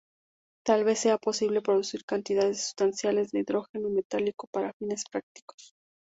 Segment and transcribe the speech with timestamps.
[0.65, 5.75] Tal vez sea posible producir cantidades sustanciales de hidrógeno metálico para fines prácticos.